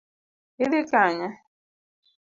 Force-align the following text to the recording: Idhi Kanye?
Idhi 0.63 0.81
Kanye? 0.89 1.29